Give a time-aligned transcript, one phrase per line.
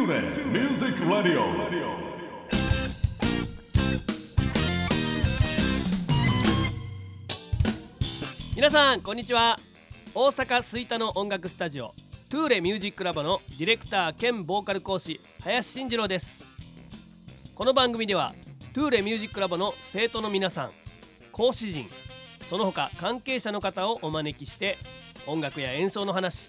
[0.00, 1.42] Tune in Music Radio.
[8.56, 9.58] 皆さんこんにちは
[10.14, 11.92] 大阪吹田の音楽スタジオ
[12.30, 16.46] トゥーレミュージックラボのディレクター兼ボーカル講師林慎次郎です
[17.54, 18.32] この番組では
[18.72, 20.70] トゥーレミュージックラボの生徒の皆さん
[21.30, 21.84] 講師陣
[22.48, 24.78] その他関係者の方をお招きして
[25.26, 26.48] 音楽や演奏の話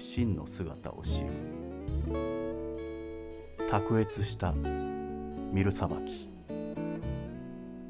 [0.00, 1.30] 真の姿を知る。
[3.68, 4.52] 卓越した
[5.52, 6.30] ミルさばき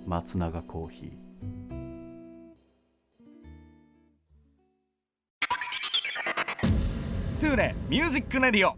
[0.07, 1.27] 松永コーヒー。
[7.41, 8.77] トゥーレミュージックレディオ。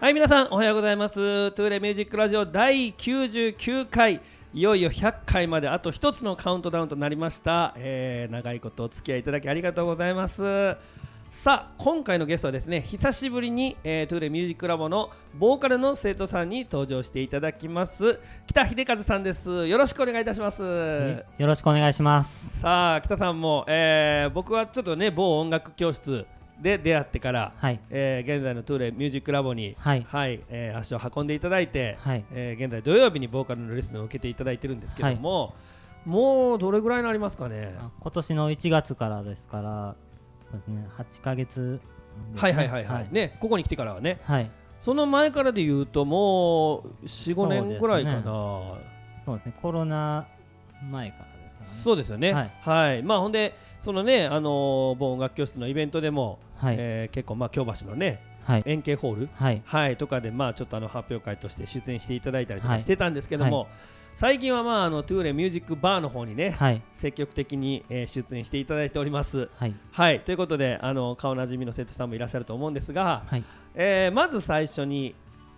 [0.00, 1.52] はい皆さんおはようございます。
[1.52, 4.20] トゥーレミュージックラジオ第99回
[4.52, 10.76] いよいよ100回まであと一つのカウントダウンとなりました、えー長いことお付き合いいただきありがとうございます。
[11.30, 18.18] さあ今回のゲストはですね久しぶりに、えー、トゥーレミュージックラボのボーカルの生徒さんに登場していただきます。
[18.48, 19.68] 喜多秀和さんです。
[19.68, 20.64] よろしくお願いいたします。
[20.64, 22.58] よろしくお願いします。
[22.58, 26.26] さあ喜多さんも、えー僕はちょっとね某音楽教室
[26.60, 27.80] で出会ってから、はい。
[27.90, 30.06] えー現在のトゥーレミュージックラボに、はい。
[30.50, 32.24] えー足を運んでいただいて、はい。
[32.32, 35.54] えー現在土曜日にボーカルのレッスンを受けていただいてるんですけども、
[36.04, 37.74] もうどれぐらいになりますかね？
[37.78, 39.96] あ今年の1月からですから、
[40.50, 41.80] そうですね、8ヶ月
[42.34, 44.20] ね、はいはいはいはい、ねここに来てからはね。
[44.24, 44.50] はい。
[44.78, 48.22] その前からで言うともう45年ぐらいかな。
[48.22, 50.26] そうですね、コロナ
[50.90, 51.29] 前から。
[51.62, 56.76] そうですよねははいい、まあほんでそのねあのー某音楽教室のイベントでも、はい。
[56.78, 58.62] えー結構まあ京橋のねはい。
[58.66, 59.62] 円形ホールはい。
[59.64, 63.68] はい、とかで、まあ、ちょっとあの発表会として出演していただいたりとかはいしてたんですけども、
[64.14, 66.82] 最近は、まあ、あのトゥーレミュージックバーの方にね、はい。
[66.92, 69.50] 積極的に、えー出演していただいております。
[69.56, 69.74] はい。
[69.92, 73.44] はい、ということであの顔なじみの生徒さんもいらっしゃると思うんですが、はい。
[73.74, 75.14] えーまず最初に、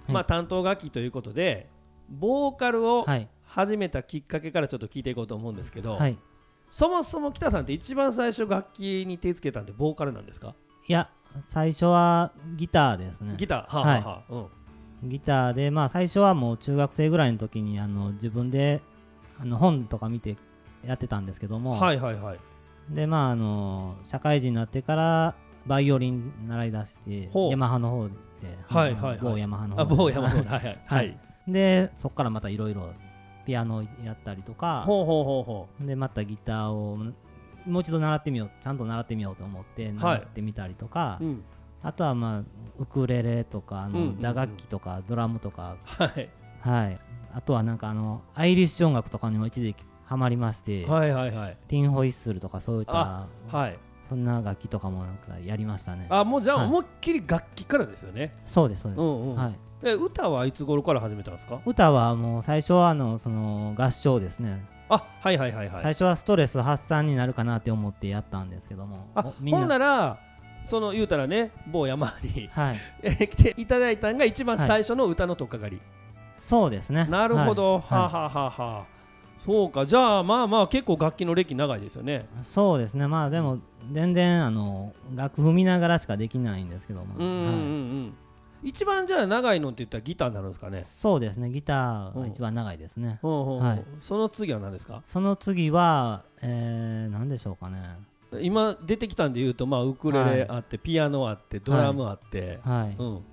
[0.08, 1.68] まあ、はい担当楽器ということで
[2.10, 3.28] ボーカルをはい。
[3.52, 6.16] 始めたきっかけからちょっと聞いていこうと思うんですけど、はい。
[6.70, 10.54] そもそも北さんって一番最初楽器に手つけたんでボーカルなんですか？
[10.88, 11.10] いや、
[11.48, 13.34] 最初はギターですね。
[13.36, 13.76] ギター？
[13.76, 14.34] はあ、はあはあ
[15.02, 15.10] うん。
[15.10, 18.80] ギターで、まあ、最初はもう中学生ぐらいの時にあの自分で
[19.38, 20.36] あの本とか見て
[20.86, 22.38] やってたんですけども、はいはいはい。
[22.88, 25.34] でまああの社会人になってから
[25.66, 28.14] バイオリン習い出してヤマハの方で、
[28.68, 29.18] はいはいはい。
[29.20, 31.18] 某ヤマハの方あで某山のはいはいははい。
[31.48, 32.94] いでそこからまたいろいろ
[33.44, 35.86] ピアノやったりとかほうほうほうほう。
[35.86, 36.96] でまたギターを
[37.66, 41.44] もう一度習ってみようちゃんと習ってみようと思って習ってみたりとか、うん。
[41.82, 42.42] あとはまあ
[42.78, 45.76] ウクレレとかあの、打楽器とかドラムとか。
[45.84, 46.28] はい。
[46.60, 46.98] はい。
[47.34, 51.56] あとはなんかあのアイリッシュ音楽とかにも一時期ハマりまして、はいはいはい。
[51.68, 53.78] ティンホイッスルとかそういったあはい。
[54.08, 56.06] そんな楽器とかもなんかやりましたね。
[56.10, 56.66] あもうじゃあはい。
[56.66, 59.36] 思いっきり楽器からですよね、そうですそうです、うんうん。
[59.36, 61.60] はい、え歌はいつ頃から始めたんですか？
[61.66, 65.82] 歌はもう最初はあのその合唱ですね、あはいはいはいはい。
[65.82, 69.08] 最初はストレス発散になるかなって思ってやったんですけども。
[69.14, 69.60] あおみんな。
[69.60, 70.18] ほんなら
[70.64, 72.80] その言うたらね某山にはい。
[73.02, 75.80] え 来ていただいたんが一番最初の歌の取っかかり、
[76.36, 77.06] そうですね。
[77.10, 77.82] なるほど、はい。
[77.82, 78.52] はあ、はあはあは。
[78.80, 78.82] あ
[79.36, 79.86] そうか。
[79.86, 82.26] じゃあまあまあ結構楽器の歴長いですよね。
[82.42, 83.08] そうですね。
[83.08, 83.58] まあでも
[83.90, 87.56] 全然あの楽譜見ながらしかできないんですけども、うんうんうんうはい。
[87.56, 88.14] ん
[88.62, 90.82] 一番じゃあ長いのって言ったらギターになるんですかね？
[90.84, 93.60] そうですねギターが一番長いですね、そ
[94.18, 95.02] の次は何ですか？
[95.04, 97.78] その次は、えー、何でしょうかね。
[98.40, 103.24] 今出てきたんで言うとまあウクレレあって、ピアノあってドラムあって、はい、うん。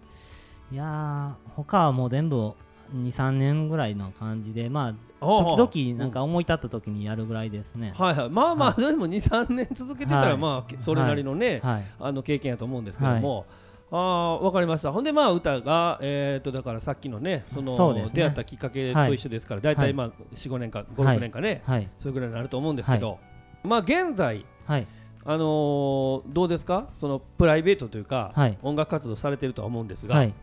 [0.72, 2.52] いやー他はもう全部
[2.94, 8.30] 23年ぐらいの感じでまあ時々なんか思い立った時にやるぐらいですね、はいはい。
[8.30, 10.38] まあまあ、はでも23年続けてたら、はい。
[10.38, 11.84] まあそれなりのね、はい。
[12.00, 13.46] あの経験やと思うんですけども、
[13.92, 14.92] ああわかりました。
[14.92, 21.88] ほんでまあ歌がえっ、とだからさっきのねその出会ったきっかけと一緒ですから、大体まあ45年か56年かね、はい。
[21.98, 23.18] それぐらいになると思うんですけど、
[23.64, 24.86] まあ現在はい。
[25.26, 26.88] あのーどうですか？
[26.94, 28.58] そのプライベートというか、はい。
[28.62, 30.34] 音楽活動されてるとは思うんですが、はい。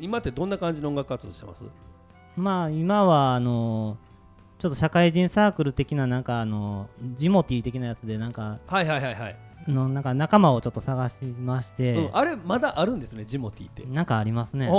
[0.00, 1.62] 今ってどんな感じの音楽活動してます？
[2.36, 3.96] まあ今はあの
[4.58, 9.36] ちょっと社会人サークル的ななんかあのジモティー的なやつでなんかはいはいはいはい、
[9.68, 14.70] のなんか仲間をちょっと探しまして、うん、あれまだあるんですねジモティって、なんかありますね。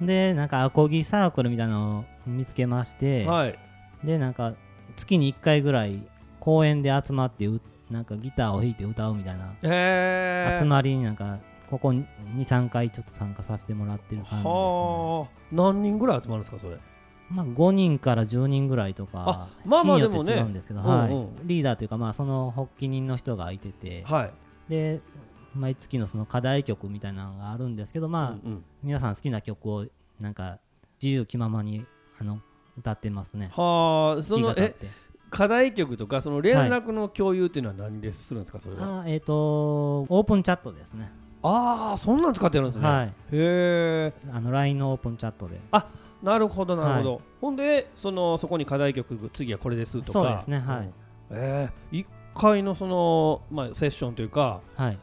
[0.00, 3.58] でなんかアコギサークルみたいなのを見つけまして、はい。
[4.04, 4.54] でなんか
[4.96, 6.02] 月に1回ぐらい
[6.40, 7.60] 公園で集まってう
[7.90, 9.54] なんかギターを弾いて歌うみたいな。
[10.58, 11.38] 集まりになんか
[11.70, 15.28] ここ23回ちょっと参加させてもらってる感じです、ね、はあ。
[15.52, 16.76] 何人ぐらい集まるんですかそれ？
[17.34, 20.34] まあ、5人から10人ぐらいとかあまあまあでもね。
[20.34, 20.80] 違うんですけど、
[21.44, 24.30] リーダーというか、まあ、その発起人の人がいてて、はい。
[24.68, 25.00] で
[25.54, 28.48] 毎月のその課題曲みたいなのがあるんですけど、まあ
[28.82, 29.86] 皆さん好きな曲を
[30.20, 30.58] なんか
[31.02, 31.84] 自由気ままに
[32.18, 32.40] あの
[32.78, 33.50] 歌ってますね。
[33.52, 34.74] はあそのえ
[35.30, 41.10] 課題曲とかその連絡の共有っていうのは何でするんですかそれは、あーえっ、とオープンチャットですね。
[41.42, 43.06] ああそんなん使ってるんですね、はい。
[43.08, 45.58] へえあの LINE のオープンチャットで。
[46.22, 50.12] なるほどなるほど、はほんでそのそこに課題曲次はこれですとか。
[50.12, 50.78] そうですねはい。
[50.78, 50.92] うん。
[51.32, 54.98] えー、1回のその、まあ、セッションというかはい。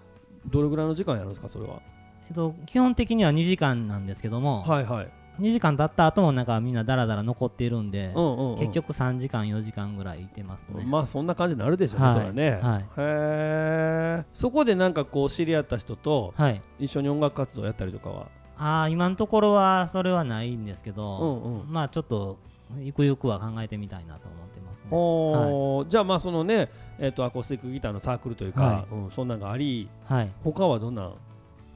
[0.47, 1.81] どれぐらいの時間やるんですかそれは？
[2.27, 5.09] えっと基本的には2時間なんですけども、はいはい、
[5.41, 8.57] 2時間経った後もなんかみんなダラダラ残っているんで、うんうんうん。
[8.57, 10.83] 結局3時間4時間ぐらいいてますね。
[10.85, 12.13] まあそんな感じになるでしょうね、はい。
[12.13, 12.81] それはね、はい。
[12.81, 16.61] へえそこでなんかこう知り合った人とはい。
[16.79, 18.27] 一緒に音楽活動やったりとかは？
[18.59, 21.71] ああ今のところはそれはないんですけうど、んうん。
[21.71, 22.37] まあちょっと
[22.77, 24.87] ゆくゆくは考えてみたいなと思ってますね。
[24.91, 26.69] おーじゃあまあそのね、
[26.99, 30.31] えー、とアコースティックギターのサークルというか、はうん、そんなんがありはい。
[30.43, 31.13] 他はどんなん？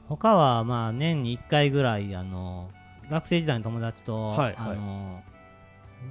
[0.08, 2.68] 他はまあ年に1回ぐらいあの
[3.10, 4.54] 学生時代の友達と、はいはい。
[4.56, 5.22] あの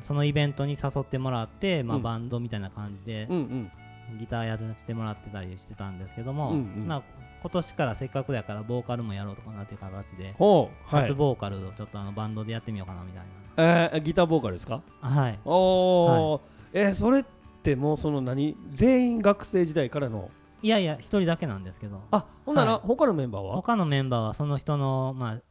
[0.02, 2.04] そのイベントに誘ってもらって、まあ、うん。
[2.04, 3.72] バンドみたいな感じでうんうん
[4.20, 6.86] ギターやらせてもらってたりしてたんですけども、うんうん。
[6.88, 7.04] まあ、
[7.42, 11.02] 今年からせっかくだからボーカルもやろうとかなっていう形で、はい。
[11.02, 13.24] 初ボーカルをちょっとあのバンドでやってみようかなみたい
[13.58, 14.82] えー、ギターボーカルですか？
[15.02, 15.10] な。
[15.10, 15.40] はい。
[15.46, 16.42] おお、
[16.74, 17.24] えーそれっ
[17.64, 18.58] てもうその何？
[18.72, 20.30] 全員学生時代からの？
[20.62, 22.82] いやいや、一人だけなんですけど、あほんなら、はい。
[22.88, 23.56] 他のメンバーは？
[23.56, 25.42] 他のメンバーはその人の、まあ、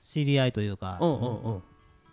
[0.00, 1.62] 知り合いというか、うんうんうん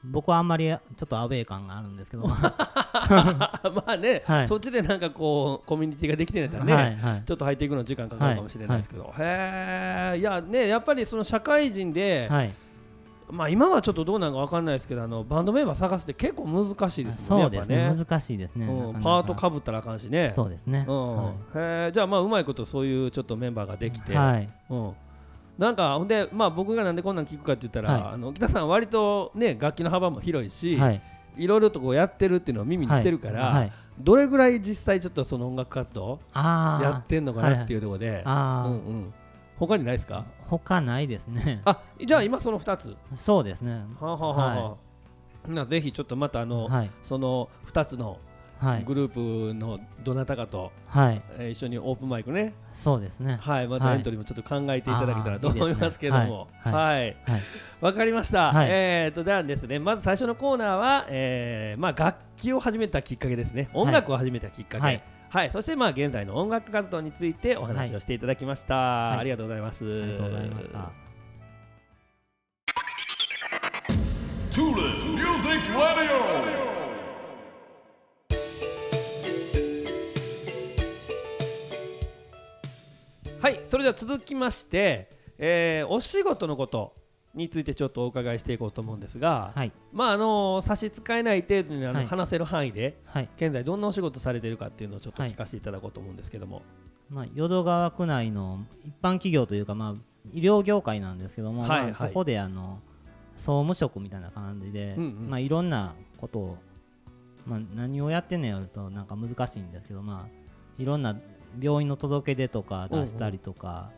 [0.04, 4.48] 僕はあんまりちょっとアウェー感があるんですけど、は まあね、はい。
[4.48, 7.24] そっちでなんかこうコミュニティができてないからね、いはい。
[7.26, 12.52] ちょっと入っていくの時間かかるかもしれないですけど、へえいやねやっぱりその社会人で、はい、
[13.30, 19.00] まあ今はちょっとどうなんかわかんないですけどあのバンドメンバー探すって結構難しいですねそうですねやっぱ難しいですね、うんなかなか。
[19.04, 20.34] パートかぶったらあかんしね。
[20.36, 21.16] そうですね、うん。
[21.16, 24.48] はへえじゃあまあうまいことそういうちょっとメンバーができて、い、はい。
[24.70, 24.94] うん、
[25.62, 28.14] なんかほんで、まあ、僕がなんでこんなん聞くかって言ったら、はい。
[28.14, 31.02] あの北さん割とね楽器の幅も広いし、はい。
[31.38, 33.54] い、ろいろとこうやってるっていうのを耳にしてるから、はい。
[33.54, 33.72] はい。
[34.00, 39.14] どれぐらい実際ちょっとその音楽活動やってんのかなっていうところで、あー、うんうん、
[39.60, 40.26] 他にないですか？
[40.48, 41.62] 他ないですね。
[41.64, 42.96] あじゃあ今その2つ。
[43.14, 43.84] そうですね。
[44.00, 44.78] はあ、はあはあは
[45.48, 45.52] あ。
[45.52, 46.90] なぜひちょっとまたあの、はい。
[47.04, 48.18] その2つのはい
[48.86, 57.42] グループのどなたかと、はいえー一緒にオープンマイクね、そうですねはい、またはいエントリーもちょっと考えていただけたらと思いますけども、はいはい、はい
[57.82, 58.52] わかりました。
[58.54, 63.70] はいえっ、とではですね、まず最初のコーナーは、えーまあ楽器を始めたきっかけですね。
[63.74, 64.78] 音楽を始めたきっかけ。
[64.78, 64.86] は
[65.30, 65.52] はいい。
[65.52, 69.16] そしてまあ現在の音楽活動についてお話をしていただきました。
[69.16, 69.86] いありがとうございます。
[69.86, 70.92] ありがとうございました。
[74.52, 74.84] Tula
[75.16, 76.61] Music Radio.
[83.42, 86.94] はい、それでは続きまして、えーお仕事のこと
[87.34, 89.72] についてちょっとお伺いしていこうと思うんですが、はい。
[89.92, 92.06] まああの差し支えない程度にあの、はい。
[92.06, 93.30] 話せる範囲ではい。
[93.38, 96.62] 現在どんなお仕事されているかっていうのをちょっとはい聞かせていただこうと思うんですけども。
[97.10, 99.96] まあ、淀川区内の一般企業というか、まあ、
[100.32, 101.92] 医療業界なんですけども、はいはい。
[101.94, 102.80] まあ、そこであの
[103.36, 105.30] 総務職みたいな感じで、うんうん。
[105.32, 106.58] まあ、いろんなことを、
[107.48, 110.42] まあ、何をやってんのやるとなんか難しいんですけど、まあ、
[110.78, 111.18] いろんな
[111.60, 113.92] 病院の届け出とか出したりとか,、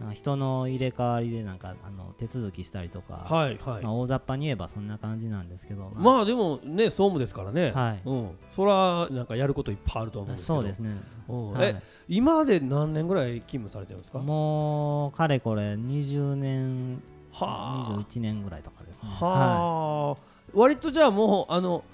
[0.00, 3.82] なんか人の入れ替わりでなんかあの手続きしたりとか、はいはい。
[3.82, 6.24] まあ、大雑把に言えばそんな感じなんですけど、まあ。
[6.24, 8.02] でもね総務ですからね、はい。
[8.04, 10.56] うん、そらなんかやることいっぱいあると思うんですけど。
[10.56, 10.96] そうですね、
[11.28, 11.52] うん。
[11.52, 14.20] はで何年ぐらい勤務されてるんですか？
[14.20, 17.98] もうかれこれ20年はあ。
[17.98, 19.08] 21年ぐらいとかですね。
[19.10, 20.16] はあ、
[20.54, 21.84] 割とじゃあもうあの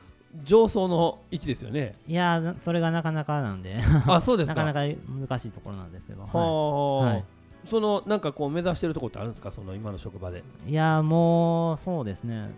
[0.43, 1.97] 上層の位置ですよね。
[2.09, 3.76] いやそれがなかなかなんで。
[4.07, 4.64] あそうですか。
[4.64, 4.97] なかなか
[5.29, 7.25] 難しいところなんですけど、はあ、ははい。
[7.67, 9.53] そのなんかこう目指してるところってあるんですか？
[9.53, 10.43] その今の職場で。
[10.67, 12.50] い、いやーもうそうですね。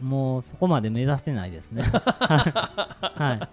[0.00, 1.82] もうそこまで目指してないですね。
[1.90, 3.48] はい。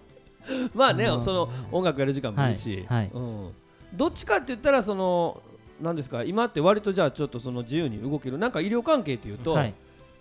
[0.76, 3.12] まあねうんその音楽やる時間もいいし、はいはい。
[3.14, 3.52] うん、
[3.94, 5.42] どっちかって言ったらその
[5.82, 6.24] なんですか？
[6.24, 8.38] 今って割とじゃあちょっとその自由に動ける。
[8.38, 9.74] なんか医療関係っていうと、はい。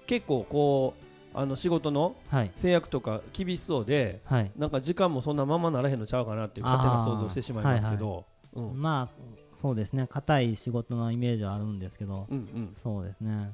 [0.06, 2.50] 結構こうあの仕事のはい。
[2.54, 4.52] 制約とか厳しそうではい。
[4.56, 8.24] なんか時間もそんなままならへんのちゃうかなっていう勝手な想像してしまいますけど、
[8.54, 8.80] うん。
[8.80, 9.08] まあ
[9.54, 10.06] そうですね。
[10.06, 12.26] 硬い仕事のイメージはあるんですけど。
[12.30, 12.72] うんうん。
[12.74, 13.52] そうですね。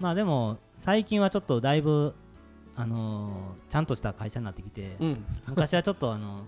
[0.00, 2.14] まあでも最近はちょっとだいぶ
[2.74, 5.24] あのーちゃんとした会社になってきて、うん。
[5.46, 6.44] 昔はちょっとあの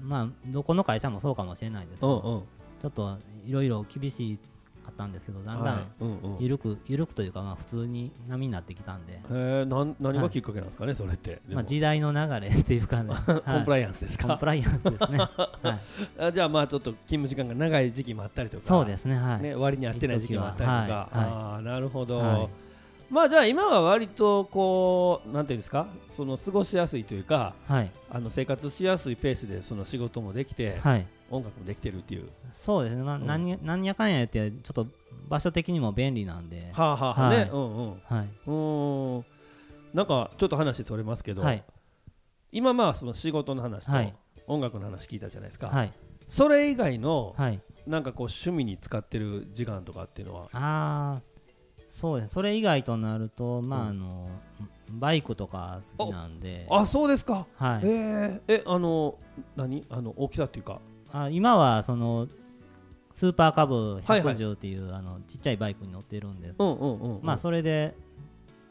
[0.00, 2.42] まあどこの会社もそうかもしれないですけど、うんうん。
[2.80, 4.38] ちょっといろいろ厳し
[4.82, 6.04] かったんですけどだんだはい。
[6.04, 11.40] ん緩く緩くというかまあ普通に波になってきたんで、へえなん何がきっかけなんですかね、それって。
[11.50, 14.28] まあ時代の流れっていうかね、は いコンプライアンスですか？
[14.28, 15.18] コンプライアンスですね、
[15.62, 15.80] は
[16.18, 22.48] い、あじゃあまあちょっと勤務時間が長い時期もあったりとかそうですねはい、ね、割に合ってない時期もあったりとか、ああなるほど、はい
[23.12, 25.86] まあじゃあ今は割とこうなんていうんですか？
[26.08, 27.92] その過ごしやすいというかはい。
[28.10, 31.06] あの生活しやすいペースでその仕事もできて、はい。
[31.30, 32.30] 音楽もできてるっていう。
[32.50, 33.26] そうですね、まあうん。
[33.26, 34.86] なんやかんや言ってちょっと
[35.28, 36.70] 場所的にも便利なんで。
[36.72, 37.38] はあはあはあ、はい。
[37.44, 37.90] ねうんうん。
[37.90, 38.28] はい。
[38.46, 39.24] うーん。
[39.92, 41.62] なんかちょっと話それますけど、はい。
[42.50, 44.14] 今まあその仕事の話とはい。
[44.46, 45.92] 音楽の話聞いたじゃないですか、はい。
[46.28, 47.60] それ以外のはい。
[47.86, 50.48] なんかこう趣味に使ってる時間とかっていうのは？
[50.52, 51.20] ああ
[51.92, 52.32] そうです。
[52.32, 53.84] それ以外となるとまうん。
[53.84, 54.28] ああの
[54.90, 56.66] バイクとか好きなんで。
[56.70, 57.80] あそうですか、はい。
[57.84, 59.16] えー、えあの
[59.56, 59.86] 何？
[59.90, 60.80] あの大きさっていうか。
[61.12, 62.28] あ今はその
[63.12, 64.34] スーパーカブはいはい。
[64.34, 67.94] 110っていう、あのちっちゃいバイクに乗ってるんです、うんうんうん、うん、まあそれで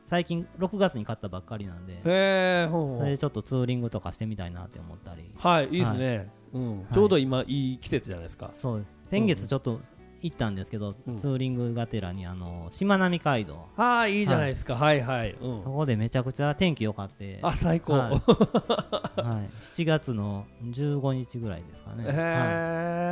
[0.05, 1.93] 最近6月に買ったばっかりなんで。
[1.93, 5.31] へえほうほそうれでちょっとツーリングとかしてみたいなって思ったり。
[5.37, 6.87] はいいいですね、うん。
[6.89, 8.49] いちょうど今いい季節じゃないですか。
[8.51, 8.99] そうです。
[9.07, 9.79] 先月ちょっと
[10.21, 11.17] 行ったんですけど、うん。
[11.17, 13.67] ツーリングがてらにあのしまなみ海道。
[13.75, 14.75] はいいいじゃないですか。
[14.75, 15.01] はい。
[15.01, 15.63] はい、うん。
[15.63, 18.11] そこでめちゃくちゃ天気良かって、あ最高、はい。
[19.21, 22.17] はい、7月の15日ぐらいですかね、へはい。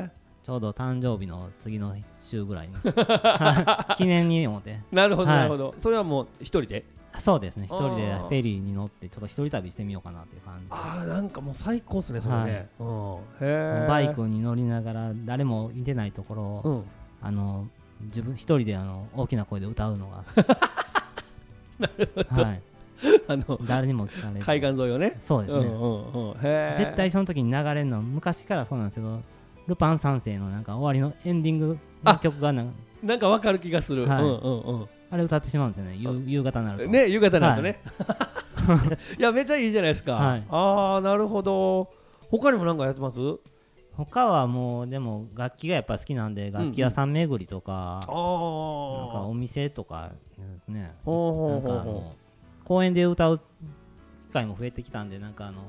[0.05, 0.11] え、
[0.43, 2.75] ちょうど誕生日の次の週ぐらいに。
[2.75, 3.95] はい。
[3.97, 4.81] 記念に思って。
[4.91, 5.37] なるほどはい。
[5.39, 6.85] なるほど、それはもう一人で？
[7.17, 10.75] そうですね一人でフェリーに乗ってちょっと一人旅してみようかなっていう感じで。
[10.75, 12.67] ああなんかもう最高ですねそれね、はい。
[12.79, 16.83] うん、へえバイクに乗りながら誰もいてないところを、うん
[17.21, 17.67] あの
[18.01, 20.23] 自分一人であの大きな声で歌うのが。
[22.29, 22.61] はい、
[23.27, 25.15] あの誰にも聞かれず海岸沿いをね。
[25.19, 26.35] そうですね、うんうんうん、
[26.77, 29.21] 絶対その時に流れるのは昔からそうなんですけど
[29.67, 32.73] ルパン三世のなんか終わりのエンディングの曲がなんか
[33.03, 34.23] なんかわかる気がする、はい。
[34.23, 34.87] うんうんうん。
[35.11, 35.95] あれ歌ってしまうんですよね。
[35.97, 36.87] 夕夕方になると。
[36.87, 37.81] ね夕方になるとね、
[39.17, 40.43] い、 やめっちゃいいじゃないですか、はい。
[40.49, 41.89] ああなるほど。
[42.29, 43.19] 他にも何かやってます？
[44.05, 50.11] 他はもうでも楽器がやっぱ好きなんで楽器屋さん巡りとか、ああなんかお店とか
[50.67, 50.95] ね。
[51.05, 51.85] なんか
[52.63, 53.43] 公園で歌う機
[54.31, 55.63] 会も増えてきたんでなんかあの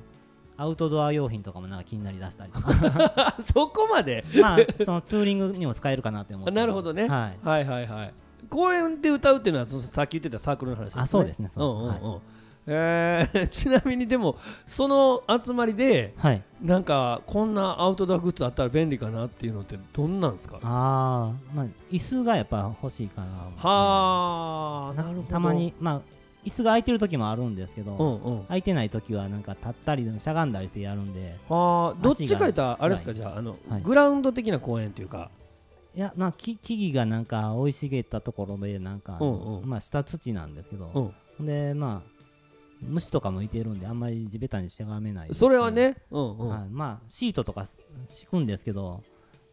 [0.56, 3.37] アウトドア用品とかもなんか気になりだしたりとか。
[3.40, 4.25] そこまで？
[4.40, 6.52] まあそのツーリングにも使えるかなって思って。
[6.52, 7.46] あなるほどね、はい。
[7.46, 8.14] はいはいはい。
[8.49, 11.02] 公園で歌うっていうのはそさっき言ってたサークルの話ですね。
[11.02, 12.00] あそうですねそうです。
[12.00, 12.20] んうんうん
[12.67, 14.37] えー ちなみにでも
[14.67, 16.43] その集まりではい。
[16.62, 20.57] なんかこんなアウトドアグッズあったら便利かなっていうのってどんなんですか？
[20.57, 23.26] ああまあ椅子がやっぱ欲しいかな
[23.57, 25.23] はあなるほど。
[25.23, 26.00] たまにまあ
[26.45, 28.45] 椅子が空いてる時もあるんですけど、うんうん。
[28.45, 33.14] 空いてない時はなんか立ったりしゃがんだりしてやるんであーどっちか言ったらあれですか？
[33.14, 33.83] じゃああの、はい。
[33.83, 35.31] グラウンド的な公園っていうか。
[35.95, 39.69] いやまあ木木々がなんか生い茂ったところでなんかうんうん。
[39.69, 41.47] まあ下土なんですけど、うん。
[41.47, 42.19] でまあ
[42.82, 47.66] 虫とかもいてるんであんまり地べたにしゃがめないそれはねうんうん、はい、まあシートとか
[48.08, 49.02] 敷くんですけど、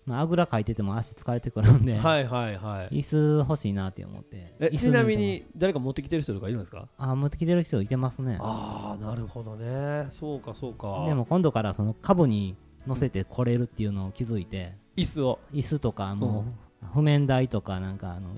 [0.05, 2.99] まあ、あぐらかいてても足疲れてくるんで、はいはいはい。
[2.99, 6.87] 椅子欲しいなって思ってちなみに誰か持ってきてる人とかいるんですか？
[6.97, 8.37] あ持ってきてる人いてますね。
[8.39, 10.07] ああなるほどね。
[10.09, 11.03] そうかそうか。
[11.07, 12.55] でも今度からその株に
[12.87, 15.39] 乗せて来れるっていうのを気づいて、椅子を。
[15.53, 16.45] 椅子とかも
[16.81, 18.29] う譜面台とかなんかあの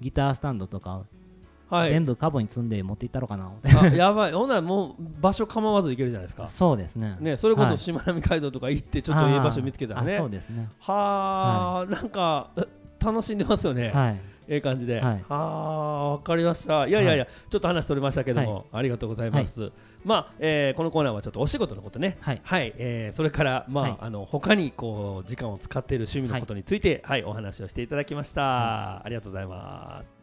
[0.00, 1.04] ギタースタンドとか
[1.68, 1.90] はい。
[1.90, 3.52] 全部株に積んで持っていったろうかな
[3.94, 4.32] やばい。
[4.32, 6.48] ほんならもう場所構わず行けるじゃないですか。
[6.48, 7.16] そうですね。
[7.20, 7.70] ねそれこはい。
[7.70, 10.16] そしまなみ海道とか行ってちょっといい場所見つけたらね。
[10.16, 10.68] あそうですね。
[10.80, 12.62] はあ、なんかえ
[13.04, 14.20] 楽しんでますよね、はい。
[14.48, 15.24] ええ感じで、はい。
[15.28, 16.86] ああわかりました。
[16.86, 19.70] いやいやいや、ちょっと話取れましたけども、ありがとうございます、
[20.04, 22.16] まあ、えーこのコーナーはちょっとお仕事のことね。
[22.20, 22.40] はい。
[22.48, 23.96] えーそれからまあ、はい。
[24.00, 30.17] あの他にこう時間を使っている趣味のことについてはい、お話をしていただきました、ありがとうございます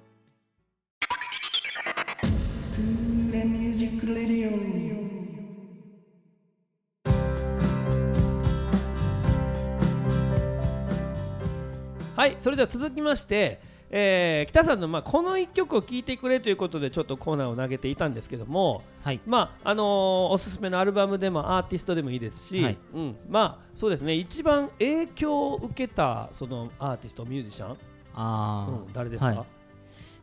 [12.15, 19.19] はいそれでは続きまして、えー北さんの、まあ、この1曲を聴いてくれということでちょっとコーナーを投げていたんですけども、はい。
[19.25, 19.85] まああのー
[20.29, 22.77] おすすめのアルバムでもアーティストでもいいですし、はい。
[22.93, 27.75] うん、まあそうですね一番影響を受けたそのアーティストミュージシャン、あ
[28.15, 29.37] あ、うん、誰ですか、はい。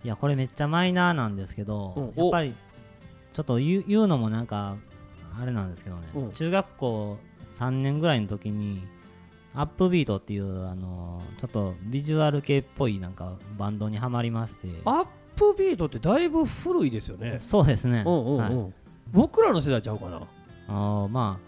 [0.05, 2.13] いやこれめっちゃマイナーなんですけど、うん。
[2.23, 2.55] やっぱり
[3.33, 4.77] ちょっと言う言うのもなんか
[5.41, 6.31] あれなんですけどね、うん。
[6.33, 7.19] 中学校
[7.59, 8.83] 3年ぐらいの時に
[9.55, 14.69] アップビートっていうあのちょっとビジュアル系っぽいなんかバンドにはまりまして。
[14.85, 17.39] アップビートってだいぶ古いですよね。
[17.39, 18.73] そうですね、うんうんうん、はい。
[19.13, 20.21] 僕らの世代ちゃうかな。
[20.69, 21.39] あーま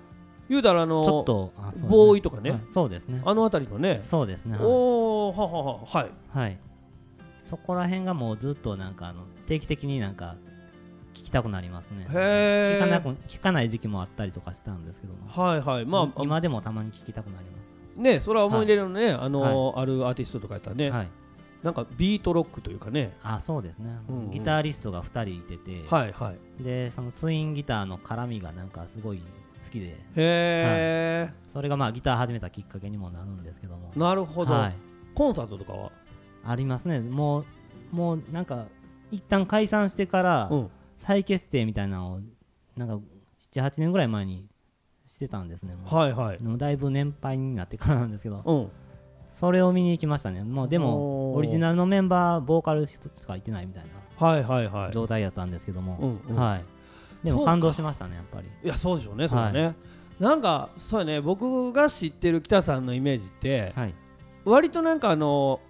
[0.48, 1.88] 言うたらあのあちょっとあそうですね。
[1.90, 2.50] ボーイとかね。
[2.50, 2.60] はい。
[2.70, 3.22] そうですね。
[3.24, 4.00] あの辺りのね。
[4.02, 4.56] そうですね。
[4.56, 6.10] はいおおははははい。
[6.28, 6.58] はい。
[7.38, 10.53] そこら辺がもうずっとなんかあの定期的になんか聞
[11.24, 12.06] きたくなりますね。
[12.08, 15.86] 聞かなく聞かない時期もあったりとかしたんですけども、はいはい。
[15.86, 17.74] まあ今でもたまに聞きたくなります。
[17.96, 21.08] ねそれは思い出のね、あのあるアーティストとかやったらね、はい。
[21.62, 23.16] なんかビートロックというかね。
[23.22, 24.30] あそうですね、うんうん。
[24.30, 26.62] ギタリストが2人いてて、はいはい。
[26.62, 29.86] でそのツインギターの絡みがなんかすごい好きで。
[29.86, 33.92] へえ、それがまあギター始めたきっかけにもなるんですけども。
[33.96, 34.74] なるほど、はい、
[35.14, 35.90] コンサートとかは？
[36.44, 37.00] ありますね。
[37.00, 37.44] もう
[37.92, 38.66] もうなんか
[39.10, 42.20] 一旦解散してからうん再結成みたいなのを
[42.76, 42.98] なんか
[43.52, 44.46] 78年ぐらい前に
[45.06, 45.76] してたんですね。
[45.84, 46.42] はいはい。
[46.42, 48.70] もうだいぶ年配になってからなんですけどうん。
[49.28, 50.42] それを見に行きましたね。
[50.42, 54.92] もうでもオリジナルのメンバーボーカルしかいてないみたいなはいはいはい。
[54.92, 56.36] 状態だったんですけども、うんうん。
[56.36, 56.64] はい。
[57.24, 58.48] でも感動しましたねやっぱり。
[58.62, 59.74] いやそうでしょうねそれはね、
[60.20, 61.20] なんかそうやね。
[61.20, 63.94] 僕が知ってる北さんのイメージって、はい。
[64.44, 65.60] 割となんかあの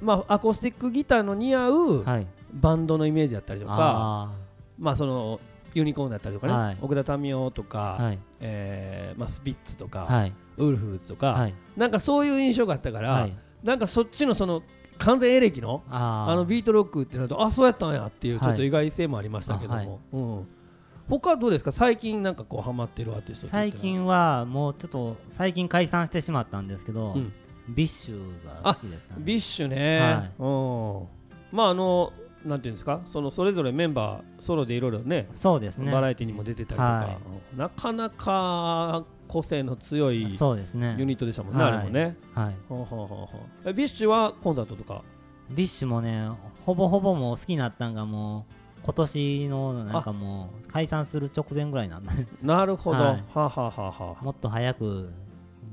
[0.00, 2.26] まあアコースティックギターの似合うはい。
[2.52, 4.32] バンドのイメージだったりとか、あ
[4.78, 5.40] まあその
[5.74, 6.78] ユニコーンだったりとかね、はい。
[6.80, 8.18] 奥田民生とか、あはい。
[8.40, 10.32] えーまあ、スピッツとか、はい。
[10.56, 11.54] ウルフルズとか、はい。
[11.76, 13.36] なんかそういう印象があったから、はい。
[13.62, 14.62] なんかそっちのその
[14.96, 16.32] 完全エレキのあー。
[16.32, 19.88] あのビートロックってなるとあそうやったんやっていうちょっとはい意外性もありましたけども、あはい。
[20.12, 20.48] うん、
[21.08, 21.70] 他はどうですか？
[21.70, 23.82] 最近なんかこうハマってるアーティストって言最ったら。
[23.82, 27.32] 近はもうちょっと最近解散してしまったんですけど、うん。
[27.68, 29.22] ビッシュが好きでしたね。
[29.22, 30.32] ビッシュね、はい。
[30.38, 32.12] うん、まああの
[32.44, 33.00] なんていうんですか？
[33.04, 35.90] そのそれぞれメンバーソロでいろいろねそうですね。
[35.90, 37.18] バラエティにも出てたりとか、は
[37.52, 40.96] うんなかなか個性の強いそうですね。
[40.98, 41.72] ユニットでしたもんね、はい。
[41.72, 42.54] あれもね、はい。
[42.68, 43.70] ほうほうほうほう。
[43.70, 45.02] えビッシュはコンサートとか？
[45.50, 46.28] ビッシュもね
[46.62, 52.14] ほぼほぼもう好きになったんがもう今年のなんかもう解散する直前ぐらいなんだ。
[52.14, 53.12] ねなるほど、はい。
[53.12, 54.16] はあ、はあはあは。
[54.20, 55.10] あもっと早く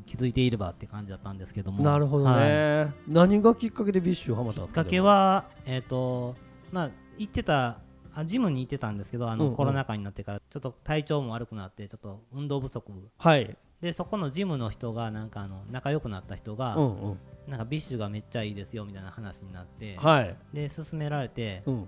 [0.05, 1.83] 気づいていればって感じだったんですけども。
[1.83, 2.93] なるほどね、はい。
[3.07, 4.83] 何がきっかけでビッシュハマったんですか？
[4.83, 6.35] きっかけはえっ、と
[6.75, 7.79] まあ行ってた
[8.13, 9.55] あジムに行ってたんですけどあの、うんうん。
[9.55, 12.91] コロナ禍になってからちょっと体調も悪くなってちょっと運動不足。
[13.17, 21.87] はい、でそこのジムの人がなんかあの仲良くなった人が、うんうん、なんかビッシュがめっちゃいいですよみたいな話になって、はい、で勧められて、うん、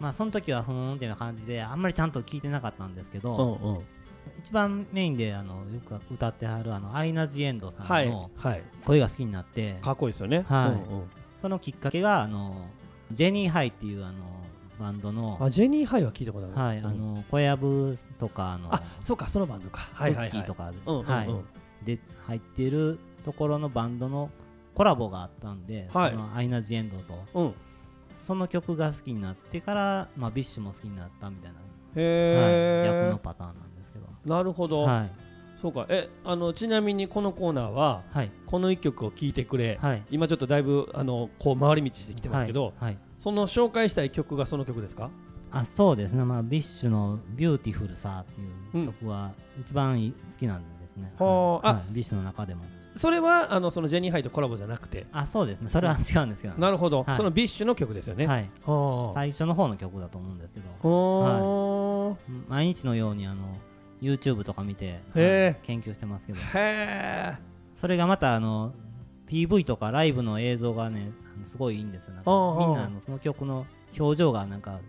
[0.00, 3.80] まあその時はふーんっていう感じであんまりちゃんと聞いてなかったんですけうど、んうん、
[4.38, 8.62] 一番メインであのよく歌ってはるあのアイナ・ジ・エンドさはいんのはい。
[8.84, 10.44] 声が好きになって、かっこいいですよね。
[10.48, 10.70] はい。
[10.70, 11.10] うんうん。
[11.36, 12.66] そのきっかけがあの
[13.12, 14.14] ジェニー・ハイっていうあの
[14.78, 16.54] バンドのあジェニーハイは聞いたことある。
[16.54, 16.86] はい、うん。
[16.86, 19.88] あの小籔とかあのあそうかそのバンドか。
[19.96, 20.72] クッキーとか、
[21.84, 24.30] で入ってるところのバンドの
[24.74, 26.14] コラボがあったんで、はい。
[26.34, 27.24] アイナ・ジ・エンドと。
[27.34, 27.54] うん。
[28.16, 31.58] その曲が好きになってから、まあ、ビッシュも好きになったみたいな、
[31.96, 34.06] へはい、逆えのパターンなんですけど。
[34.24, 35.25] なるほど、はい
[35.60, 35.86] そうか。
[35.88, 38.30] えあのちなみにこのコーナーははい。
[38.46, 40.02] この一曲を聴いてくれ、はい。
[40.10, 42.84] 今ちょっとだいぶあのこう回り道してきてますけど、はい。
[42.84, 42.98] はい。
[43.18, 45.10] その紹介したい曲がその曲ですか？
[45.50, 48.34] あそうですね、まあ、ビッシュの「ビューティフルさ」っ
[48.72, 51.94] ていう曲は一番い好きなんですね、はああはい。
[51.94, 52.64] ビッシュの中でも。
[52.94, 55.06] それはあのそのジェニーハイとコラボじゃなくて？
[55.12, 55.70] あそうですね。
[55.70, 57.16] それは違うんですけど、なるほど、はい。
[57.16, 58.50] そのビッシュの曲ですよね、はい。
[58.64, 60.66] はあ最初の方の曲だと思うんですけど。
[60.88, 62.16] は
[62.48, 63.56] 毎日のようにあの
[64.00, 65.00] YouTube とか見て、
[65.62, 66.38] 研究してますけど。
[67.74, 68.74] それがまたあの
[69.28, 72.14] PV とかライブの映像がねすごいいいんですよ。
[72.14, 73.66] なんかみんなあのその曲の
[73.98, 74.80] 表情がなんか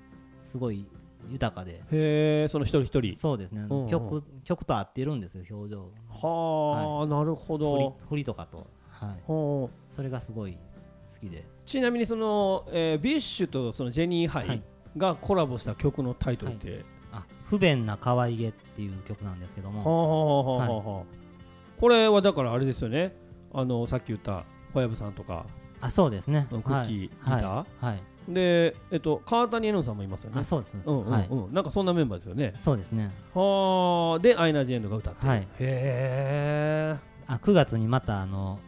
[0.44, 0.86] すごい
[1.30, 1.82] 豊かで。
[1.92, 3.20] へえその一人一人。
[3.20, 3.90] そうですね、うんうん。
[3.90, 5.92] 曲曲と合ってるんですよ表情。
[6.10, 7.98] はあ、なるほど。
[8.10, 11.46] 振りとかと、はい、はあそれがすごい好きで。
[11.66, 14.64] ちなみにその、えービッシュとそのジェニーハイはい。
[14.96, 16.97] がコラボした曲のタイトルって、あ
[17.48, 21.06] 不便な可愛げっていう曲なんですけどはも
[21.80, 23.16] これはだからあれですよね。
[23.54, 25.46] あのさっき言った小籔さんとか。
[25.80, 26.48] あそうですね。
[26.50, 27.46] クッキーギター？
[27.46, 28.34] はい、はい。
[28.34, 30.42] で、えっと、川谷絵音さんもいますよね。
[30.42, 31.30] あそうです、うんうんうん、はい。
[31.54, 32.54] なんかそんなメンバーですよね。
[32.58, 33.12] そうですね。
[33.34, 34.20] はあ。
[34.20, 35.42] でアイナ・ジ・エンドが歌ってる、はい。
[35.42, 36.98] へえ。
[37.28, 38.60] あ9月にまたあの、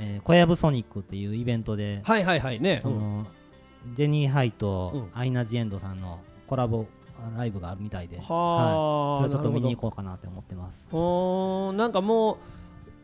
[0.00, 2.80] えー、小籔ソニックっていうイベントで、はいはいはいね。
[2.82, 3.26] その
[3.92, 5.10] ジェニー・ハイとうん。
[5.12, 6.86] アイナ・ジ・エンドさんのコラボ
[7.36, 10.88] ライブがあるみたいで、うんはあ、それをちょっと見に行こうかなって思ってます。
[10.90, 12.36] ほどうーんなんかもう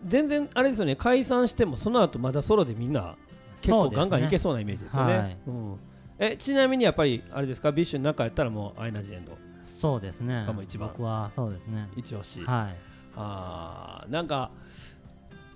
[0.07, 0.97] 全然あれですよね。
[0.97, 3.17] 解散してもその後まだソロでみんな
[3.57, 5.19] 結構ガンガンいけそうなイメージですよね。
[5.19, 5.39] はい。
[5.47, 5.79] うん、
[6.19, 7.73] えちなみにやっぱりあれですか？
[7.73, 9.33] ビッシュの中やったらもうアイナ・ジ・エンド。
[9.63, 10.45] そうですね。
[10.47, 10.89] がもう一番。
[10.89, 11.89] 僕はそうですね。
[11.97, 12.77] 一押し、はい。
[13.17, 14.51] あーなんか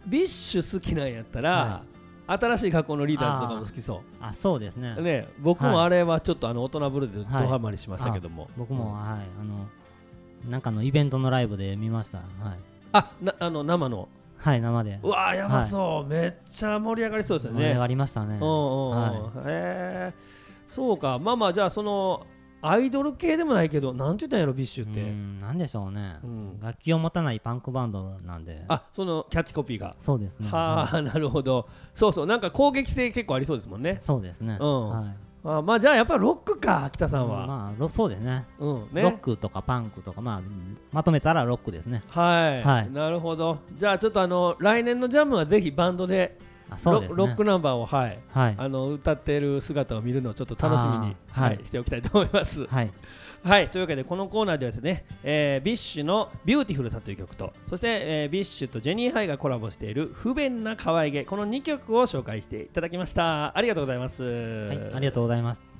[0.06, 1.82] ビッシュ好きなんやったら、は
[2.26, 4.94] 新しい学校のリーダーズとかも好きそあそうですね。
[4.98, 5.86] うね僕もはい。
[5.86, 9.66] あれはちょっとあのオトナブルーでドはいハマりしましたけども、僕もはいあの
[10.48, 12.18] なんかのイベントのライブで見ました。
[12.18, 12.28] はい。
[12.92, 14.08] あなあの生の。
[14.36, 15.00] はい生で。
[15.02, 17.60] うわーやばそう、めっちゃ盛り上がりそうですよね。
[17.60, 18.34] 盛り上がりましたね。
[18.34, 18.90] うんうんうん。
[18.90, 20.14] はへえ
[20.68, 21.18] そうか。
[21.18, 22.26] まあまあじゃあその
[22.66, 26.16] アイドル系でもないけどなんて言ったんやろ BiSH って、うんなんでしょうね。
[26.24, 26.60] うん。
[26.60, 28.64] 楽器を持たないパンクバンドなんで。
[28.68, 30.48] あそのキャッチコピーが、そうですね。
[30.48, 31.68] はあなるほど。
[31.92, 33.98] そうそうなんか攻撃性結構ありそうですもんね。
[34.00, 34.56] そうですね。
[34.58, 34.88] うん。
[34.88, 35.16] はい。
[35.46, 38.46] あまあじゃあやっぱロックか北さんは、まあロそうですね。
[38.58, 39.02] うんね。
[39.02, 40.42] ロックとかパンクとかまあ
[40.90, 42.02] まとめたらロックですね。
[42.08, 42.90] はい、はい。
[42.90, 43.58] なるほど。
[43.74, 46.38] じゃあちょっとあの来年のジャムはぜひバンドで
[46.84, 48.18] ロロックナンバーをはい。
[48.30, 48.54] はい。
[48.56, 51.50] あの歌ってる姿を見るのをちょっと楽しみに、はい。
[51.50, 52.66] はいしておきたいと思います。
[52.66, 52.90] はい。
[53.44, 53.68] はい。
[53.68, 63.56] というわけでこのコーナーではですね、えー BiSH の「beautiful さ」という曲とそして、えー BiSH とジェニーハイがコラボしている「不便な可愛げ」この2曲を紹介していただきました。
[63.56, 65.73] ありがとうございます、はいありがとうございます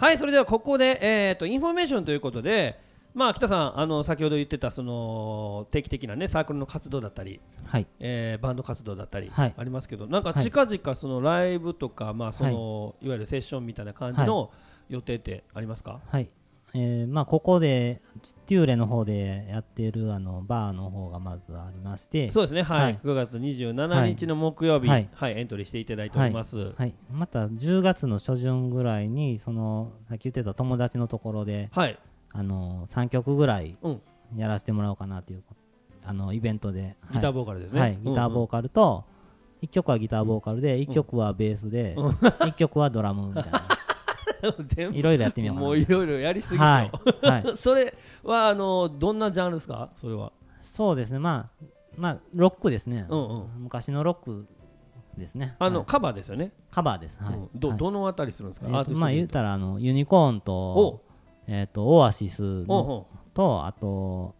[0.00, 2.80] はいそれではここで、えー、とインフォメーションということで
[3.12, 7.86] まあ喜多さんあの先ほど言ってたその定期的なねサークルの活動だったり、はい。
[7.98, 9.54] えーバンド活動だったりはい。
[9.54, 10.42] ありますけど、なんかはい。
[10.42, 14.50] 近々そのライブとか、まあそのい、わゆるセッションみたいな感じの
[14.88, 16.00] 予定ってありますか？
[16.08, 16.28] はい
[16.74, 18.00] えーまあここで
[18.46, 22.98] テューレの方でやっているあのバーの方がまずありましてそうですね、はい、はい。
[23.02, 25.34] 9月27日の木曜日、ははい。
[25.34, 26.72] い、エントリーしていただいております。
[26.76, 31.98] はい、また10月の初旬ぐらいにそのさっき言ってた友達のところではい、
[32.32, 34.02] あの3曲ぐらいうん。
[34.36, 35.42] やらせてもらおうかなという
[36.04, 37.80] あのイベントでギターーボーカルですね。
[37.80, 39.04] はい、ギターボーカルと
[39.62, 43.62] 1曲はギターボーカルで1曲はベースで1曲はドラムみたいな
[44.66, 45.66] 全部いろいろやってみようかな。
[45.68, 46.90] もういろいろやりすぎちはい。
[47.26, 49.90] はい、 それはあのどんなジャンルですか？
[49.94, 50.32] それは。
[50.60, 51.18] そうですね。
[51.18, 51.64] まあ
[51.96, 53.44] まあロックですね、うんうん。
[53.58, 54.46] 昔のロック
[55.16, 55.56] ですね。
[55.58, 55.86] あの、はい。
[55.86, 56.52] カバーですよね？
[56.70, 57.18] カバーです。
[57.22, 57.48] はい、うん。
[57.54, 57.78] どはい。
[57.78, 58.66] どのあたりするんですか？
[58.68, 61.02] えーまあ言ったらあのユニコーンおと,、
[61.46, 64.34] えー、とオアシスとあと、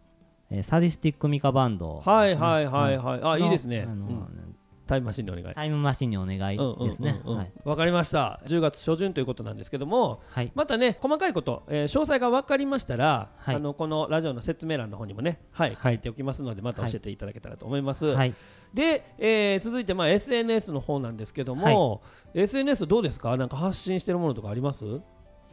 [0.49, 3.23] えーサディスティックミカバンドうはいはいはいはい。
[3.23, 3.85] あいいですね。
[3.87, 4.50] あのうん
[4.91, 5.55] タイムマシンでお願い。
[5.55, 8.41] タイムマシンにお願いですねはいわかりました。
[8.45, 18.07] 10月初旬ということなんですけども、はいまたね細かいこと、えー詳細が分かりましたら、はいあのこのラジオの説明欄の方にもね、はい、はい書いておきますのでまた教えていただけたらと思います。
[18.07, 18.33] はい
[18.73, 22.01] で、えー続いてまあ SNS の方なんですけども、
[22.33, 23.37] SNS どうですか？
[23.37, 24.85] なんか発信してるものとかあります？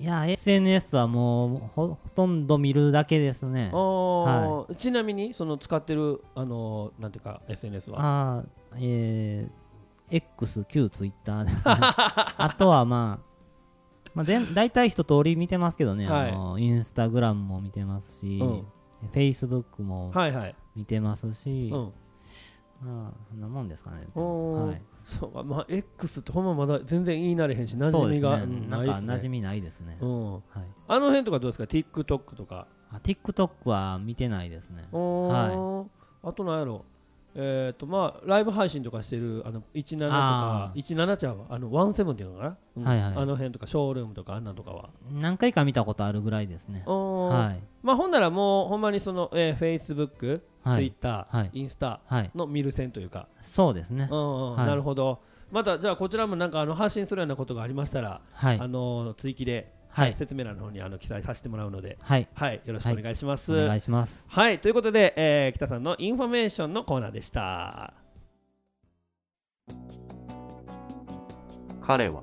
[0.01, 7.99] いや SNS はもうほほとんど見るだけですねあーちなみにその使ってるあのなんていうか SNS は？
[8.39, 13.29] あーえー、X 旧ツイッターですね あとはまあ
[14.15, 18.67] まあ、で大体一通り見てますけどね、はいあのインスタグラムも見てますし、うん
[19.01, 20.55] フェイスブックもはいはい。
[20.75, 21.93] 見てますし、うん。
[22.83, 24.09] まあそんなもんですかね。
[24.15, 29.07] はい、そうかまあ X ってほんままだ全然言い慣れへんし馴染みが、ねうんなんないですね。
[29.07, 29.99] か馴染みないですね。
[30.01, 30.33] うん。
[30.33, 30.43] はい、
[30.89, 32.67] あの辺とかどうですか？TikTok とか。
[32.91, 34.89] あ TikTok は見てないですね。
[34.91, 35.87] おー
[36.25, 36.85] あとなんやろ？
[37.41, 43.13] えっ、とまあライブ配信とかしてるあの17とかあ17ちゃうわあの17っていうのかな、うんはいはい。
[43.15, 44.91] あの辺とかショールームとかあんなんとかは。
[45.13, 46.83] 何回か見たことあるぐらいですね。
[46.87, 47.63] はい。
[47.83, 50.77] まあほんならもうほんまにその、えー、Facebook、はい。
[50.77, 51.51] Twitter、はい。
[51.53, 52.31] インスタはい。
[52.35, 54.09] の見る専というか、そうですね。
[54.11, 54.15] う。
[54.15, 55.21] んなるほど。
[55.53, 58.59] またじゃあこちらもなんかあの発信するようなことがありましたら、はい。
[58.61, 58.67] あ。
[58.67, 62.29] の追記で、はい説明欄の方にあの記載させてもらうので、はい。
[62.35, 63.53] はい、よろしくお願いします。
[63.53, 64.27] お願いします。
[64.29, 67.93] はい、ということで、えー喜多さんのインフォメーションのコーナーでした。
[71.89, 72.23] 彼は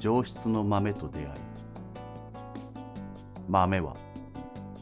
[0.00, 1.28] 上質の豆と出会い
[3.48, 3.96] 豆は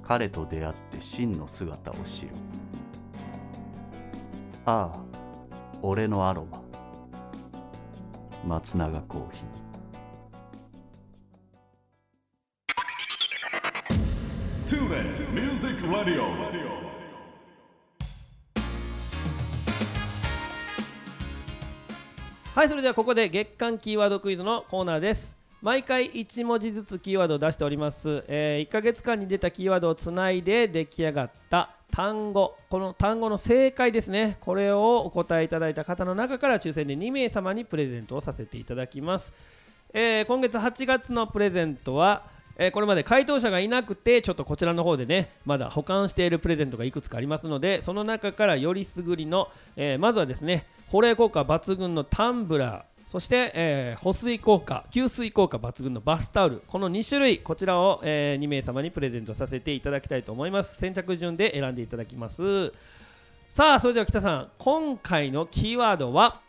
[0.02, 2.32] 彼と出会って真の姿を知る
[4.64, 5.00] ああ
[5.82, 6.62] 俺のアロマ
[8.46, 9.61] 松永コーヒー
[14.92, 16.24] TuneIn Music Radio.
[22.54, 25.34] はい、それではここで月間キーワードクイズのコーナーです。
[25.62, 39.32] 毎回1文字ずつキーワードを出しております、え1ヶ月間に出たキーワードをつないで出来上がった単語この単語の正解ですねこれをお答えいただいた方の中から抽選で2名様にプレゼントをさせていただきます、
[39.94, 60.76] えー今月8月のプレゼントはえーこれまで回答者がいなくてちょっとこちらの方でねまだ保管しているプレゼントがいくつかありますのでその中からよりすぐりの、えーまずはですね保冷効果抜群のタンブラーそして、えー保水効果吸水効果抜群のバスタオルこの2種類こちらを、え2名様にプレゼントさせていただきたいと思います。
[60.78, 62.72] 先着順で選んでいただきます。
[63.50, 66.40] さあそれでは北さん今回のキーワードは？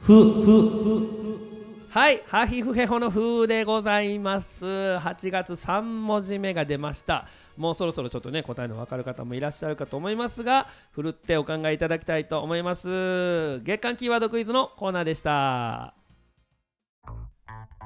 [0.00, 1.69] ふふ。
[1.92, 4.64] はい、ハヒフヘホの風でございます。
[4.64, 7.26] 8月3文字目が出ました。
[7.56, 13.58] もうそろそろちょっとね、答えの分かる方もいらっしゃるかと思いますが、ふるってお考えいただきたいと思います。
[13.64, 15.94] 月間キーワードクイズのコーナーでした。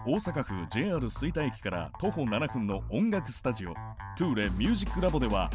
[0.07, 3.73] 大阪府 JR 吹田駅から徒歩7分の音楽スタジオ
[4.19, 5.49] トゥーレミュージックラボでは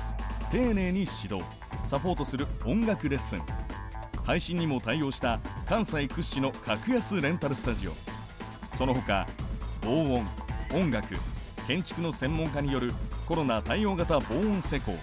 [0.52, 1.44] 丁寧に指導
[1.86, 3.40] サポートする音楽レッスン
[4.24, 8.19] 配信にも対応した関西屈指の格安レンタルスタジオ
[8.80, 9.28] その他
[9.82, 10.26] 防音
[10.74, 11.14] 音楽
[11.68, 12.94] 建築の専門家による
[13.28, 14.94] コロナ対応型防音施工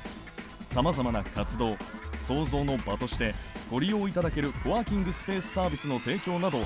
[0.68, 1.76] さまざまな活動
[2.20, 3.34] 創造の場として
[3.70, 6.60] ご利用いただけるコワーキングスペースサービスの提供など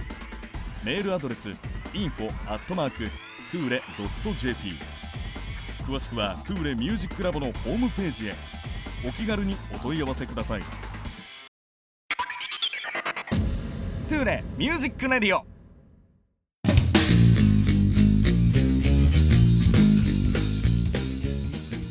[0.84, 1.50] メールアドレス
[1.94, 2.28] info アッ
[2.68, 2.98] トマーク
[3.50, 3.82] トゥーレ
[4.40, 4.78] .jp
[5.82, 8.34] 詳しくはトゥーレミュージックラボのホームページへ。
[9.06, 10.62] お気軽にお問い合わせください。
[14.08, 15.51] トゥーレミュージックレディオ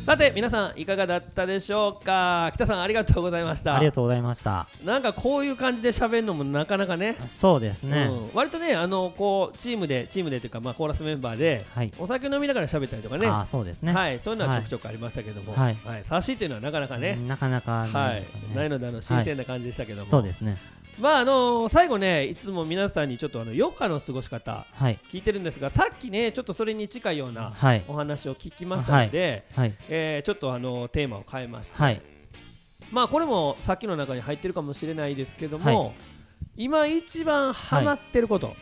[0.03, 2.49] さて、皆さんいかがだったでしょうか？
[2.55, 3.75] 喜多さんありがとうございました。
[3.75, 4.67] ありがとうございました。
[4.83, 7.15] なんかこういう感じで喋るのもなかなかね。
[7.27, 11.93] そうですね、うん、割とねあのこうチームでチームでというかまあコーラスメンバーで、はい。
[11.99, 13.27] お酒飲みながら喋ったりとかね。
[13.27, 13.93] ああそうですね。
[13.93, 17.93] はい、そういうのはちょくちょくありましたけども、ははいい、差しっていうのはなかなかね、なかなかね。
[17.93, 20.57] はい、ねないのであの新鮮な感じでしたけども、そうですね
[20.99, 24.99] まああの最後ね、いつも皆さんにちょっとあの余暇の過ごし方はい。
[25.12, 27.84] 聞いてるんですが、さっきねちょっとそれに近いようなはい。
[27.88, 29.73] お話を聞きましたので、はい。
[29.89, 31.84] えーちょっとあのテーマを変えました。
[31.84, 32.01] はい。
[32.91, 35.93] まあこれもさっきの中に入ってるかもしれないですけども、
[36.56, 38.54] 今一番ハマってること、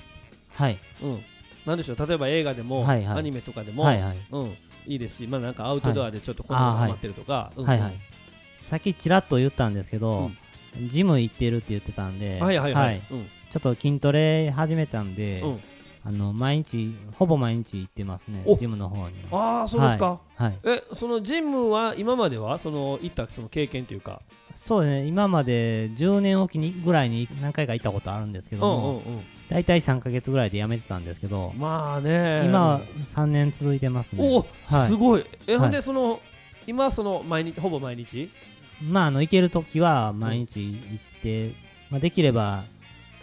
[0.54, 0.78] はい。
[1.02, 1.20] うん、
[1.66, 2.08] なんでしょう？
[2.08, 4.18] 例えば映画でも、アニメとかでも、はいはい。
[4.32, 4.46] うん、
[4.86, 7.66] いいですし、まあ、なんかアウトドアでちょっとこのハマってるとか、うん。
[7.66, 7.94] はいはい。
[8.64, 10.30] さっきちらっと言ったんですけど、
[10.88, 13.26] ジム行ってるって言ってたんで、はいはいはい、うん。
[13.52, 15.60] ちょっと筋トレ始めたんで、うん。
[16.02, 18.56] あの毎日ほぼ毎日行ってますねお。
[18.56, 19.16] ジムの方に。
[19.32, 20.58] ああそうですか、はい。
[20.64, 24.22] えそのジムは今まではその行ったその経験というか、
[24.54, 32.44] そうですね今まで10年おきにぐらいに何回か行ったことあるんですけども、うんうんうん、大体3ヶ月ぐらいで辞めてたんですけど、まあね。
[32.46, 34.24] 今は3年続いてますね。
[34.26, 34.88] おお、はい。
[34.88, 35.26] すごい。
[35.48, 36.22] え、はいほんでその
[36.66, 38.30] 今その毎日ほぼ毎日？
[38.84, 41.52] まああの行ける時は毎日行って、
[41.90, 42.64] まあ、できれば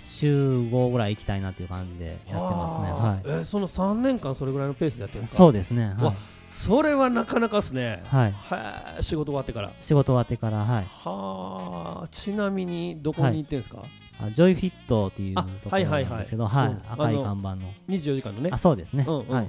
[0.05, 2.38] 週5ぐらい行きたいなっていう感じでやってますね。
[2.38, 3.23] あはい。
[3.23, 5.38] ーえその3年間それぐらいのペースでやってるんですか？
[5.38, 5.95] そうですね。
[5.99, 6.14] はわ
[6.45, 8.03] それはなかなかですね。
[8.05, 9.73] い、はい、はい仕事終わってから。
[9.81, 10.87] 仕事終わってからはい。
[10.88, 13.83] はあちなみにどこに行ってんですか、
[14.21, 17.14] あジョイフィットっていうとあころはいはいはいなんですけど、はいうん赤い。
[17.14, 17.73] あの看板の。
[17.88, 18.51] 24時間のね。
[18.53, 19.49] あそうですね、うんうんうん、はい、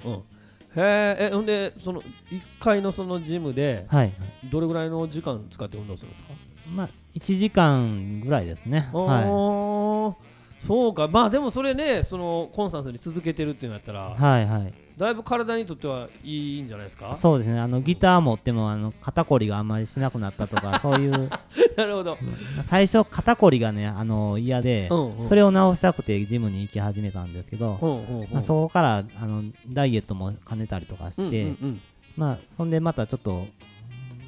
[0.77, 4.13] へええほんでその1階のそのジムではい、
[4.51, 6.29] どれぐらいの時間使って運動するんですか、
[6.75, 8.89] まあ1時間ぐらいですね。
[8.93, 10.15] はは
[10.59, 11.07] そうか。
[11.07, 17.15] まあでもそれねそのコンスタンスに続けてるっていうのやったら、いはいはいだいぶ体にとってはいいんじゃないですか？
[17.15, 17.59] そうですね。
[17.59, 21.29] あのギター持ってもあの肩こりがあんまりしなくなったとか そういう。
[21.77, 22.17] なるほど、
[22.63, 28.27] 最初肩こりがねあの嫌で、うんうん、それを直したくてジムに行き始めたんですけど、うんうんうん。
[28.31, 31.81] まあ、そこからあのダイエットも兼ねたりとかして、うんうん
[32.15, 33.45] まあそんでまたちょっと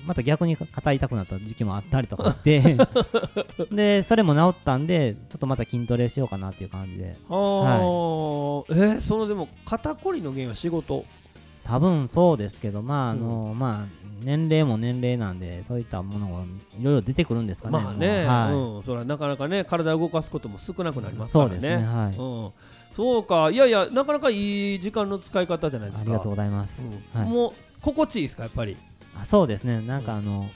[0.10, 2.76] また逆に肩痛くなった時期もあったりとかして
[3.72, 7.16] でそれも治ったんでちょっとまた筋トレしようかなっていう感じで。
[7.30, 11.06] うん、あーえーそのでも肩こりの原因は仕事？
[11.64, 16.44] 多分そうですけどまああの、まあ年齢も年齢なんでそういったものが
[16.80, 18.54] いろいろ出てくるんですかねまあね、はい。
[18.56, 21.46] うん、それはなかなかね体を動かすことも少なくなりますから。
[21.50, 21.86] ねそうですね。
[21.86, 22.18] はい。
[22.18, 22.52] うん、
[22.90, 23.52] そうか。
[23.52, 26.10] いやいやなかなかいい時間の使い方じゃないですか。
[26.10, 28.76] ありがとうございます、はい、うんもう心地いいですかやっぱり？
[29.18, 29.82] あそうですね。
[29.82, 30.50] なんかあの、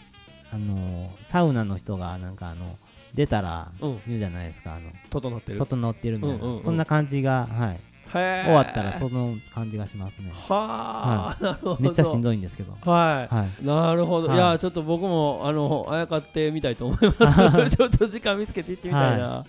[0.51, 2.77] あのサウナの人がなんかあの
[3.13, 4.01] 出たらうん。
[4.07, 4.91] 言うじゃないですか、あの。
[5.09, 5.59] 整ってる。
[5.59, 6.63] 整ってるみたいな、うんうんうん。
[6.63, 7.79] そんな感じがはい
[8.13, 10.31] 終わったらその感じがしますね。
[10.33, 11.77] はあ、なるほど。
[11.79, 12.73] めっちゃしんどいんですけど。
[12.89, 13.65] はい、はい。
[13.65, 14.37] なるほど、はい。
[14.37, 17.27] い、やちょっと僕もあのあやかってみたいと思いま
[17.69, 17.75] す。
[17.75, 19.43] ちょっと時間見つけていってみたいな。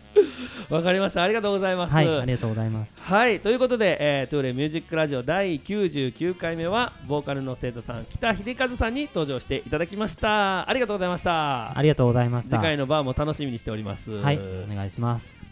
[0.70, 1.22] わ、かりました。
[1.22, 1.94] ありがとうございます。
[1.94, 2.98] はいありがとうございます。
[3.00, 3.40] はい。
[3.40, 10.68] ということで、えー、トゥーレミュージックラジオ第99回目はボーカルの生徒さん北秀和さんに登場していただきました。
[10.68, 11.76] ありがとうございました。
[11.76, 12.56] ありがとうございました。
[12.58, 14.10] 次回のバーも楽しみにしております。
[14.10, 15.44] はいお願いします